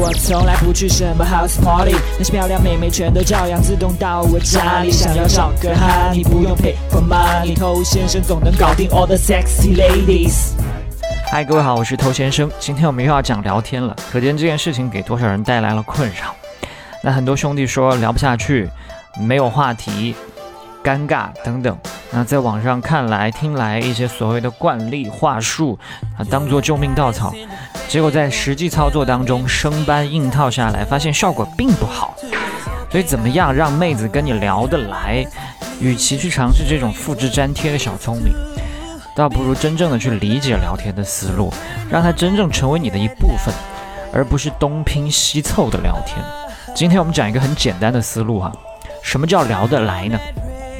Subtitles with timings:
[0.00, 4.92] 我从来不去什么 house party，那些漂亮妹妹全都照样自动到我家里。
[4.92, 10.52] 想要找个哈，你不用 pay for money，偷先生总能搞定 all the sexy ladies。
[11.32, 12.48] 嗨，各位好，我是偷先生。
[12.60, 16.32] 今天我们又要讲聊天了，可见这件事情给多少人带来了困扰。
[17.02, 18.70] 那很多兄弟说聊不下去，
[19.18, 20.14] 没有话题，
[20.84, 21.76] 尴尬等等。
[22.12, 25.76] 那在网上看来听来，一些所谓的惯例话术
[26.16, 27.34] 啊，当做救命稻草。
[27.88, 32.14] 结果在实际操作当中生搬硬套下来，发现效果并不好。
[32.90, 35.26] 所以怎么样让妹子跟你聊得来？
[35.80, 38.34] 与其去尝试这种复制粘贴的小聪明，
[39.14, 41.52] 倒不如真正的去理解聊天的思路，
[41.88, 43.54] 让它真正成为你的一部分，
[44.12, 46.18] 而不是东拼西凑的聊天。
[46.74, 48.52] 今天我们讲一个很简单的思路哈，
[49.02, 50.18] 什么叫聊得来呢？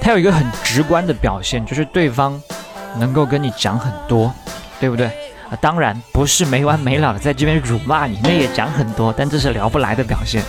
[0.00, 2.40] 它有一个很直观的表现，就是对方
[2.98, 4.32] 能够跟你讲很多，
[4.80, 5.10] 对不对
[5.50, 5.58] 啊？
[5.60, 10.42] 当然不是没完没了的在这边辱骂你，那也讲很多，但这是聊不来的表现。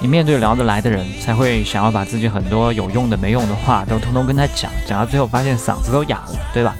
[0.00, 6.74] 你面对聊得来的人，才会想要把自己很多有用的、没用的话都通通跟他讲，讲到最后发现嗓子都哑了，对吧？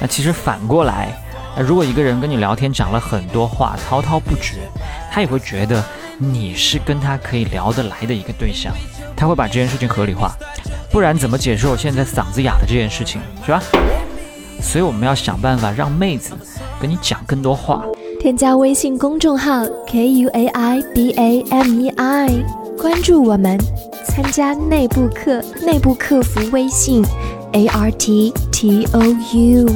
[0.00, 1.08] 那其实反过来，
[1.56, 4.58] 那如果一个人跟你聊天讲了很多话，滔滔不绝，
[5.10, 5.84] 他也会觉得
[6.18, 8.72] 你是跟他可以聊得来的一个对象，
[9.16, 10.32] 他会把这件事情合理化。
[10.90, 13.60] 不然怎么解释我现在嗓子哑的这件事情，是吧？
[14.60, 16.34] 所以我们要想办法让妹子
[16.80, 17.84] 跟你讲更多话。
[18.20, 22.28] 添加微信公众号 k u a i b a m e i，
[22.80, 23.58] 关注我们，
[24.04, 27.04] 参加内部课，内部客服微信
[27.52, 29.66] a r t t o u。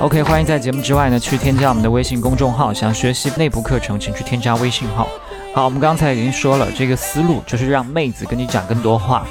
[0.00, 5.08] OK，欢迎在节目之外呢去添加我们的微信公众号，想学习内部课程，请去添加微信号。
[5.54, 9.26] 好，我们刚才已经说了，这个思路就是让妹子跟你讲更多话。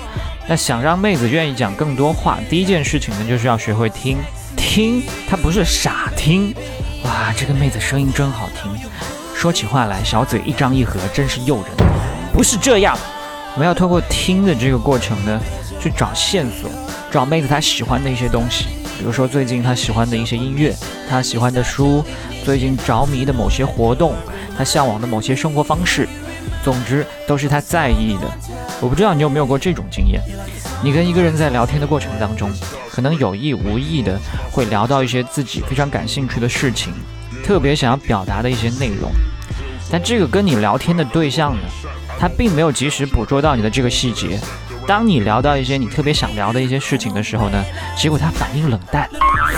[0.48, 4.18] 那想让妹子愿意讲更多话，第一件事情呢，就是要学会听。
[4.56, 6.54] 听，她不是傻听。
[7.04, 8.72] 哇，这个妹子声音真好听，
[9.36, 11.66] 说起话来小嘴一张一合，真是诱人。
[12.32, 12.96] 不是这样，
[13.54, 15.40] 我们要通过听的这个过程呢，
[15.82, 16.70] 去找线索，
[17.12, 18.66] 找妹子她喜欢的一些东西。
[19.00, 20.76] 比如说最近她喜欢的一些音乐，
[21.10, 22.04] 她喜欢的书，
[22.44, 24.14] 最近着迷的某些活动。
[24.58, 26.08] 她向往的某些生活方式，
[26.66, 28.22] 总之都是他在意的。
[28.82, 30.20] 我不知道你有没有过这种经验：
[30.84, 32.52] 你跟一个人在聊天的过程当中，
[32.90, 34.20] 可能有意无意的
[34.52, 36.92] 会聊到一些自己非常感兴趣的事情，
[37.44, 39.12] 特别想要表达的一些内容。
[39.92, 41.62] 但这个跟你聊天的对象呢，
[42.20, 44.40] 他并没有及时捕捉到你的这个细节。
[44.88, 47.64] 当你聊到一些你特别想聊的一些事情的时候呢，
[47.96, 49.08] 结果他反应冷淡，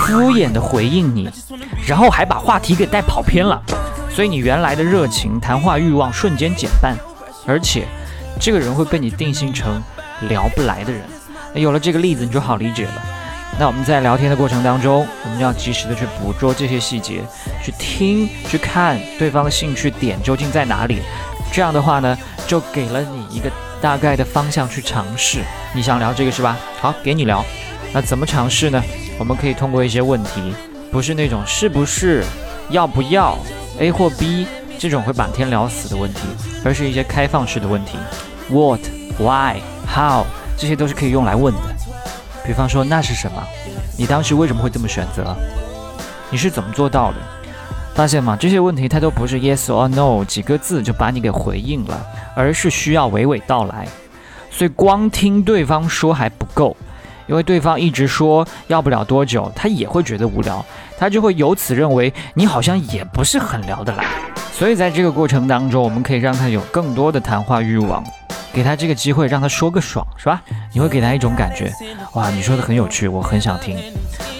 [0.06, 1.29] 敷衍的回应你，
[1.88, 3.62] 然后还把话题给带跑偏了。
[4.18, 6.98] 所以你原来的热情、谈话欲望瞬间减半，
[7.46, 7.86] 而且
[8.40, 9.80] 这个人会被你定性成
[10.28, 11.04] 聊不来的人。
[11.54, 12.94] 那有了这个例子，你就好理解了。
[13.60, 17.22] 那我们在聊天的过程当中，我们要及时的去捕捉这些细节，
[17.64, 20.98] 去听、去看对方的兴趣点究竟在哪里。
[21.54, 22.18] 这样的话呢，
[22.48, 25.44] 就给了你一个大概的方向去尝试。
[25.76, 26.58] 你想聊这个是吧？
[26.82, 27.46] 好，给你聊。
[27.94, 28.84] 那怎么尝试呢？
[29.20, 30.56] 我们可以通过一些问题，
[30.92, 32.24] 不是那种是不是、
[32.72, 33.38] 要不要。
[33.80, 34.48] A 或 B
[34.80, 36.22] 这种会把天聊死的问题，
[36.64, 37.98] 而是一些开放式的问题
[38.50, 38.82] ，What、
[39.20, 40.26] Why、How
[40.58, 41.62] 这些都是可以用来问的。
[42.46, 43.44] 比方说，那是什么？
[43.98, 45.36] 你当时为什么会这么选择？
[46.30, 47.18] 你是怎么做到的？
[47.94, 48.38] 发现吗？
[48.40, 52.06] 这些问题它都不是 Yes or No 几个字就把你给回应了，
[52.36, 53.88] 而是需要娓娓道来。
[54.52, 56.76] 所以光听对方说还不够，
[57.28, 60.66] 因为对方一直说要不了多久，他也会觉得无聊。
[61.00, 64.04] 他就会由此认为你好像也不是很聊得来，
[64.52, 68.04] 所以在这个过程当中，我们可以让他有更多的谈话欲望，
[68.52, 70.42] 给他这个机会，让他说个爽，是吧？
[70.74, 71.72] 你会给他一种感觉，
[72.14, 73.78] 哇，你说的很有趣，我很想听。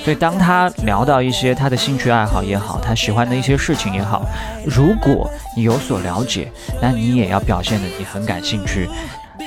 [0.04, 4.26] 所以当他聊到一些他的兴趣爱好也好，他喜欢的一些事情也好，
[4.66, 8.90] 如果你有所了解，那你也要表现的你很感兴趣，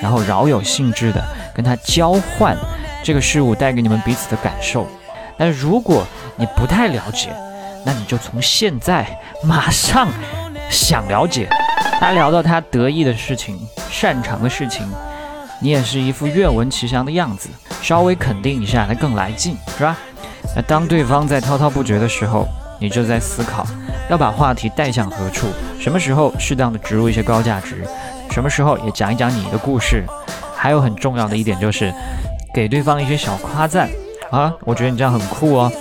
[0.01, 1.21] 然后饶有兴致的
[1.53, 2.57] 跟他交换
[3.03, 4.87] 这个事物带给你们彼此的感受。
[5.37, 6.07] 但如果
[6.37, 7.31] 你不太了解，
[7.85, 9.07] 那你就从现在
[9.43, 10.09] 马上
[10.71, 11.49] 想了解。
[11.99, 13.59] 他聊到他得意的事情、
[13.91, 14.87] 擅长的事情，
[15.61, 17.49] 你也是一副愿闻其详的样子，
[17.83, 19.97] 稍微肯定一下，他更来劲，是吧？
[20.57, 22.49] 那当对方在滔滔不绝的时候，
[22.79, 23.67] 你就在思考
[24.09, 25.47] 要把话题带向何处，
[25.79, 27.85] 什么时候适当的植入一些高价值，
[28.31, 30.05] 什么时候也讲一讲你的故事。
[30.57, 31.93] 还有很重要的一点就是，
[32.53, 33.89] 给对方一些小夸赞。
[34.31, 35.73] 啊，我觉得你这样很酷哦，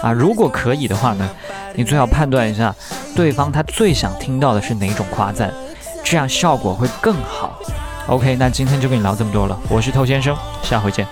[0.00, 1.28] 啊，如果可以的话呢，
[1.74, 2.74] 你最好判断一下
[3.14, 5.52] 对方他最想听到的是哪种夸赞，
[6.02, 7.58] 这样效果会更好。
[8.06, 11.06] OK，那今天就跟你聊这么多了，我是偷先生，下回见。